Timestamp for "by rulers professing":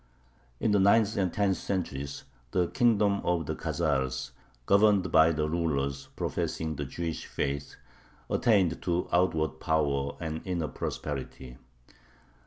5.11-6.75